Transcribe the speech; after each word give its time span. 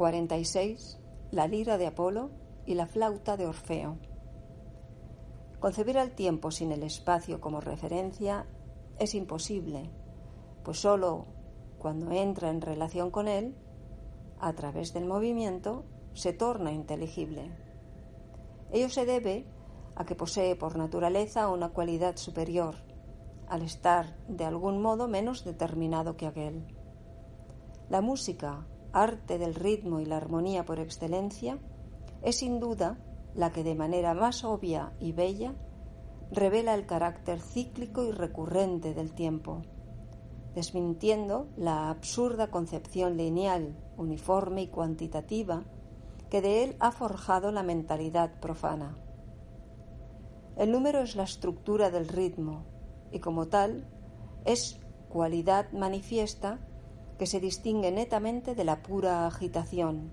46. 0.00 0.98
La 1.30 1.46
lira 1.46 1.76
de 1.76 1.86
Apolo 1.86 2.30
y 2.64 2.72
la 2.72 2.86
flauta 2.86 3.36
de 3.36 3.44
Orfeo. 3.44 3.98
Concebir 5.58 5.98
al 5.98 6.12
tiempo 6.12 6.50
sin 6.50 6.72
el 6.72 6.84
espacio 6.84 7.38
como 7.38 7.60
referencia 7.60 8.46
es 8.98 9.14
imposible, 9.14 9.90
pues 10.64 10.80
sólo 10.80 11.26
cuando 11.78 12.12
entra 12.12 12.48
en 12.48 12.62
relación 12.62 13.10
con 13.10 13.28
él, 13.28 13.54
a 14.38 14.54
través 14.54 14.94
del 14.94 15.04
movimiento, 15.04 15.84
se 16.14 16.32
torna 16.32 16.72
inteligible. 16.72 17.54
Ello 18.72 18.88
se 18.88 19.04
debe 19.04 19.44
a 19.96 20.06
que 20.06 20.14
posee 20.14 20.56
por 20.56 20.78
naturaleza 20.78 21.46
una 21.48 21.74
cualidad 21.74 22.16
superior, 22.16 22.76
al 23.48 23.60
estar 23.60 24.16
de 24.28 24.46
algún 24.46 24.80
modo 24.80 25.08
menos 25.08 25.44
determinado 25.44 26.16
que 26.16 26.26
aquel. 26.26 26.74
La 27.90 28.00
música, 28.00 28.66
arte 28.92 29.38
del 29.38 29.54
ritmo 29.54 30.00
y 30.00 30.06
la 30.06 30.16
armonía 30.16 30.64
por 30.64 30.78
excelencia, 30.78 31.58
es 32.22 32.36
sin 32.36 32.60
duda 32.60 32.98
la 33.34 33.52
que 33.52 33.64
de 33.64 33.74
manera 33.74 34.14
más 34.14 34.44
obvia 34.44 34.92
y 35.00 35.12
bella 35.12 35.54
revela 36.32 36.74
el 36.74 36.86
carácter 36.86 37.40
cíclico 37.40 38.04
y 38.04 38.12
recurrente 38.12 38.94
del 38.94 39.12
tiempo, 39.12 39.62
desmintiendo 40.54 41.48
la 41.56 41.90
absurda 41.90 42.50
concepción 42.50 43.16
lineal, 43.16 43.76
uniforme 43.96 44.62
y 44.62 44.68
cuantitativa 44.68 45.64
que 46.28 46.40
de 46.40 46.64
él 46.64 46.76
ha 46.78 46.92
forjado 46.92 47.50
la 47.50 47.62
mentalidad 47.62 48.38
profana. 48.40 48.96
El 50.56 50.72
número 50.72 51.00
es 51.00 51.16
la 51.16 51.24
estructura 51.24 51.90
del 51.90 52.08
ritmo 52.08 52.64
y 53.10 53.18
como 53.18 53.48
tal 53.48 53.88
es 54.44 54.80
cualidad 55.08 55.72
manifiesta 55.72 56.60
que 57.20 57.26
se 57.26 57.38
distingue 57.38 57.92
netamente 57.92 58.54
de 58.54 58.64
la 58.64 58.82
pura 58.82 59.26
agitación, 59.26 60.10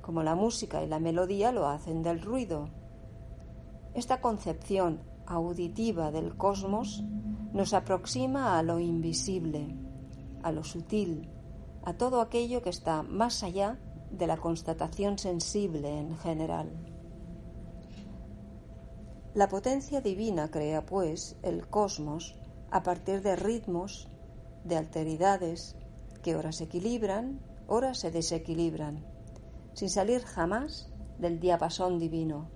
como 0.00 0.24
la 0.24 0.34
música 0.34 0.82
y 0.82 0.88
la 0.88 0.98
melodía 0.98 1.52
lo 1.52 1.68
hacen 1.68 2.02
del 2.02 2.20
ruido. 2.20 2.70
Esta 3.94 4.20
concepción 4.20 5.00
auditiva 5.26 6.10
del 6.10 6.36
cosmos 6.36 7.04
nos 7.52 7.72
aproxima 7.72 8.58
a 8.58 8.64
lo 8.64 8.80
invisible, 8.80 9.76
a 10.42 10.50
lo 10.50 10.64
sutil, 10.64 11.30
a 11.84 11.92
todo 11.92 12.20
aquello 12.20 12.62
que 12.62 12.70
está 12.70 13.04
más 13.04 13.44
allá 13.44 13.78
de 14.10 14.26
la 14.26 14.38
constatación 14.38 15.18
sensible 15.18 16.00
en 16.00 16.16
general. 16.18 16.72
La 19.34 19.46
potencia 19.46 20.00
divina 20.00 20.50
crea, 20.50 20.84
pues, 20.84 21.36
el 21.42 21.68
cosmos 21.68 22.34
a 22.72 22.82
partir 22.82 23.22
de 23.22 23.36
ritmos, 23.36 24.08
de 24.64 24.76
alteridades, 24.76 25.76
que 26.22 26.36
ora 26.36 26.52
se 26.52 26.64
equilibran, 26.64 27.40
ora 27.66 27.94
se 27.94 28.10
desequilibran, 28.10 29.04
sin 29.74 29.90
salir 29.90 30.22
jamás 30.22 30.90
del 31.18 31.40
diapasón 31.40 31.98
divino. 31.98 32.50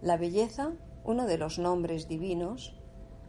La 0.00 0.16
belleza, 0.16 0.72
uno 1.04 1.26
de 1.26 1.38
los 1.38 1.58
nombres 1.58 2.08
divinos, 2.08 2.74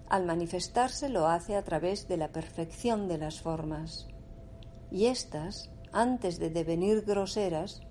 al 0.07 0.25
manifestarse 0.25 1.09
lo 1.09 1.27
hace 1.27 1.55
a 1.55 1.63
través 1.63 2.07
de 2.07 2.17
la 2.17 2.31
perfección 2.31 3.07
de 3.07 3.17
las 3.17 3.41
formas, 3.41 4.07
y 4.91 5.05
éstas, 5.05 5.71
antes 5.91 6.39
de 6.39 6.49
devenir 6.49 7.03
groseras, 7.03 7.81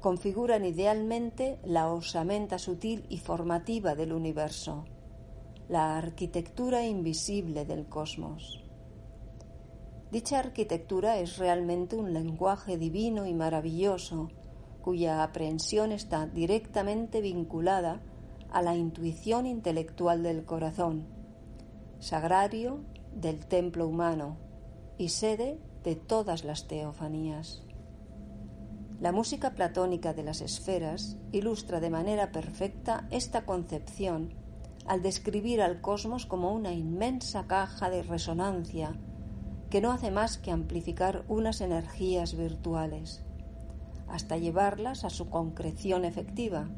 configuran 0.00 0.64
idealmente 0.64 1.58
la 1.64 1.92
osamenta 1.92 2.58
sutil 2.58 3.04
y 3.08 3.18
formativa 3.18 3.94
del 3.94 4.12
universo, 4.12 4.84
la 5.68 5.98
arquitectura 5.98 6.86
invisible 6.86 7.64
del 7.64 7.88
cosmos. 7.88 8.67
Dicha 10.10 10.38
arquitectura 10.38 11.18
es 11.18 11.36
realmente 11.36 11.94
un 11.96 12.14
lenguaje 12.14 12.78
divino 12.78 13.26
y 13.26 13.34
maravilloso, 13.34 14.30
cuya 14.80 15.22
aprehensión 15.22 15.92
está 15.92 16.26
directamente 16.26 17.20
vinculada 17.20 18.00
a 18.50 18.62
la 18.62 18.74
intuición 18.74 19.46
intelectual 19.46 20.22
del 20.22 20.46
corazón, 20.46 21.06
sagrario 21.98 22.80
del 23.12 23.44
templo 23.44 23.86
humano 23.86 24.38
y 24.96 25.10
sede 25.10 25.60
de 25.84 25.94
todas 25.94 26.42
las 26.42 26.68
teofanías. 26.68 27.62
La 29.00 29.12
música 29.12 29.54
platónica 29.54 30.14
de 30.14 30.22
las 30.22 30.40
esferas 30.40 31.18
ilustra 31.32 31.80
de 31.80 31.90
manera 31.90 32.32
perfecta 32.32 33.06
esta 33.10 33.44
concepción 33.44 34.32
al 34.86 35.02
describir 35.02 35.60
al 35.60 35.82
cosmos 35.82 36.24
como 36.24 36.54
una 36.54 36.72
inmensa 36.72 37.46
caja 37.46 37.90
de 37.90 38.02
resonancia 38.02 38.98
que 39.70 39.80
no 39.80 39.92
hace 39.92 40.10
más 40.10 40.38
que 40.38 40.50
amplificar 40.50 41.24
unas 41.28 41.60
energías 41.60 42.36
virtuales, 42.36 43.22
hasta 44.08 44.38
llevarlas 44.38 45.04
a 45.04 45.10
su 45.10 45.28
concreción 45.28 46.04
efectiva, 46.04 46.68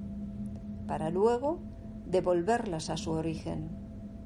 para 0.86 1.10
luego 1.10 1.60
devolverlas 2.06 2.90
a 2.90 2.96
su 2.96 3.12
origen, 3.12 3.70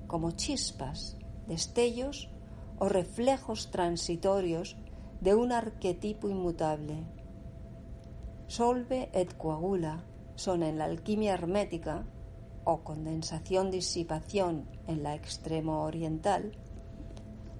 como 0.06 0.30
chispas, 0.30 1.18
destellos 1.46 2.30
o 2.78 2.88
reflejos 2.88 3.70
transitorios 3.70 4.76
de 5.20 5.34
un 5.34 5.52
arquetipo 5.52 6.28
inmutable. 6.28 7.04
Solve 8.46 9.10
et 9.12 9.36
coagula 9.36 10.04
son 10.36 10.62
en 10.62 10.78
la 10.78 10.86
alquimia 10.86 11.34
hermética 11.34 12.04
o 12.64 12.82
condensación-disipación 12.82 14.68
en 14.86 15.02
la 15.02 15.14
extremo 15.14 15.82
oriental 15.82 16.52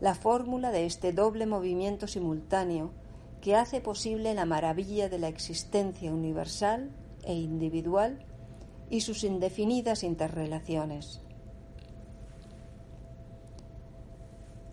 la 0.00 0.14
fórmula 0.14 0.70
de 0.70 0.86
este 0.86 1.12
doble 1.12 1.46
movimiento 1.46 2.06
simultáneo 2.06 2.92
que 3.40 3.56
hace 3.56 3.80
posible 3.80 4.34
la 4.34 4.46
maravilla 4.46 5.08
de 5.08 5.18
la 5.18 5.28
existencia 5.28 6.12
universal 6.12 6.90
e 7.24 7.34
individual 7.34 8.24
y 8.90 9.02
sus 9.02 9.24
indefinidas 9.24 10.02
interrelaciones. 10.02 11.20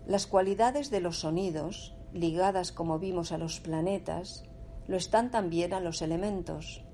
Las 0.06 0.26
cualidades 0.26 0.90
de 0.90 1.00
los 1.00 1.20
sonidos, 1.20 1.94
ligadas 2.12 2.72
como 2.72 2.98
vimos 2.98 3.30
a 3.30 3.38
los 3.38 3.60
planetas, 3.60 4.44
lo 4.86 4.96
están 4.96 5.30
también 5.30 5.72
a 5.72 5.80
los 5.80 6.02
elementos, 6.02 6.84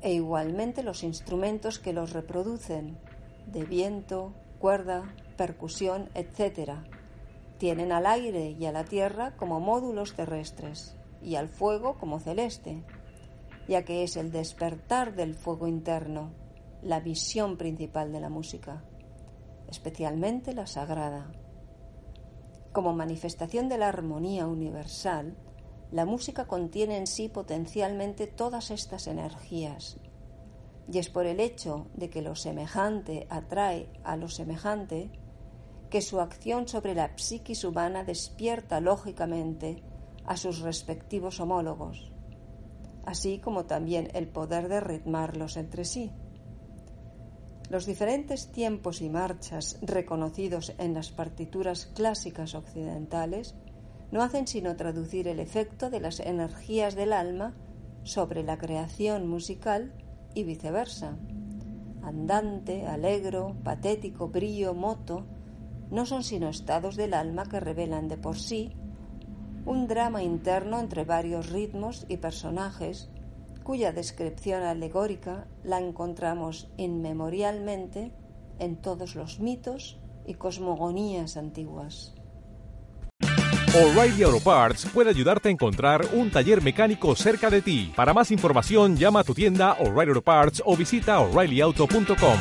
e 0.00 0.12
igualmente 0.12 0.82
los 0.82 1.02
instrumentos 1.02 1.78
que 1.78 1.92
los 1.92 2.12
reproducen, 2.12 2.98
de 3.46 3.64
viento, 3.64 4.34
cuerda, 4.58 5.14
percusión, 5.36 6.10
etc., 6.14 6.72
tienen 7.58 7.92
al 7.92 8.06
aire 8.06 8.50
y 8.58 8.64
a 8.66 8.72
la 8.72 8.84
tierra 8.84 9.36
como 9.36 9.60
módulos 9.60 10.14
terrestres 10.14 10.96
y 11.20 11.34
al 11.34 11.48
fuego 11.48 11.98
como 11.98 12.20
celeste, 12.20 12.84
ya 13.66 13.84
que 13.84 14.04
es 14.04 14.16
el 14.16 14.30
despertar 14.30 15.14
del 15.14 15.34
fuego 15.34 15.66
interno, 15.66 16.32
la 16.82 17.00
visión 17.00 17.56
principal 17.56 18.12
de 18.12 18.20
la 18.20 18.28
música, 18.28 18.84
especialmente 19.68 20.54
la 20.54 20.66
sagrada. 20.66 21.32
Como 22.72 22.94
manifestación 22.94 23.68
de 23.68 23.78
la 23.78 23.88
armonía 23.88 24.46
universal, 24.46 25.36
la 25.90 26.04
música 26.04 26.46
contiene 26.46 26.96
en 26.96 27.06
sí 27.06 27.28
potencialmente 27.28 28.26
todas 28.26 28.70
estas 28.70 29.06
energías, 29.06 29.98
y 30.90 30.98
es 30.98 31.10
por 31.10 31.26
el 31.26 31.40
hecho 31.40 31.88
de 31.94 32.08
que 32.08 32.22
lo 32.22 32.34
semejante 32.34 33.26
atrae 33.30 33.90
a 34.04 34.16
lo 34.16 34.28
semejante 34.28 35.10
que 35.90 36.02
su 36.02 36.20
acción 36.20 36.68
sobre 36.68 36.94
la 36.94 37.16
psiquis 37.16 37.64
humana 37.64 38.04
despierta 38.04 38.80
lógicamente 38.80 39.82
a 40.24 40.36
sus 40.36 40.60
respectivos 40.60 41.40
homólogos, 41.40 42.12
así 43.04 43.38
como 43.38 43.64
también 43.64 44.10
el 44.14 44.28
poder 44.28 44.68
de 44.68 44.80
ritmarlos 44.80 45.56
entre 45.56 45.84
sí. 45.84 46.12
Los 47.70 47.84
diferentes 47.84 48.50
tiempos 48.50 49.02
y 49.02 49.10
marchas 49.10 49.78
reconocidos 49.82 50.74
en 50.78 50.94
las 50.94 51.10
partituras 51.10 51.86
clásicas 51.86 52.54
occidentales 52.54 53.54
no 54.10 54.22
hacen 54.22 54.46
sino 54.46 54.76
traducir 54.76 55.28
el 55.28 55.38
efecto 55.38 55.90
de 55.90 56.00
las 56.00 56.20
energías 56.20 56.94
del 56.94 57.12
alma 57.12 57.54
sobre 58.04 58.42
la 58.42 58.56
creación 58.56 59.28
musical 59.28 59.92
y 60.34 60.44
viceversa. 60.44 61.18
Andante, 62.02 62.86
alegro, 62.86 63.54
patético, 63.64 64.28
brillo, 64.28 64.72
moto, 64.72 65.26
no 65.90 66.06
son 66.06 66.22
sino 66.22 66.48
estados 66.48 66.96
del 66.96 67.14
alma 67.14 67.46
que 67.46 67.60
revelan 67.60 68.08
de 68.08 68.16
por 68.16 68.38
sí 68.38 68.72
un 69.64 69.86
drama 69.86 70.22
interno 70.22 70.80
entre 70.80 71.04
varios 71.04 71.50
ritmos 71.50 72.06
y 72.08 72.16
personajes 72.16 73.10
cuya 73.62 73.92
descripción 73.92 74.62
alegórica 74.62 75.46
la 75.62 75.78
encontramos 75.78 76.68
inmemorialmente 76.78 78.12
en 78.58 78.76
todos 78.80 79.14
los 79.14 79.40
mitos 79.40 80.00
y 80.24 80.34
cosmogonías 80.34 81.36
antiguas. 81.36 82.14
O'Reilly 83.74 84.22
Auto 84.22 84.40
Parts 84.40 84.86
puede 84.86 85.10
ayudarte 85.10 85.50
a 85.50 85.52
encontrar 85.52 86.06
un 86.14 86.30
taller 86.30 86.62
mecánico 86.62 87.14
cerca 87.14 87.50
de 87.50 87.60
ti. 87.60 87.92
Para 87.94 88.14
más 88.14 88.30
información, 88.30 88.96
llama 88.96 89.20
a 89.20 89.24
tu 89.24 89.34
tienda 89.34 89.74
O'Reilly 89.74 90.12
Auto 90.12 90.22
Parts 90.22 90.62
o 90.64 90.74
visita 90.74 91.20
oreillyauto.com. 91.20 92.38